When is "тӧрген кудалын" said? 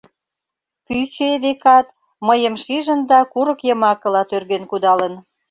4.29-5.13